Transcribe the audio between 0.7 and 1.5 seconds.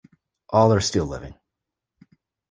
are still living.